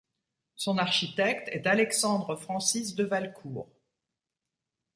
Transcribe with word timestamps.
Son 0.55 0.79
architecte 0.79 1.47
est 1.49 1.67
Alexandre 1.67 2.35
Francis 2.35 2.95
de 2.95 3.03
Valcour. 3.03 3.69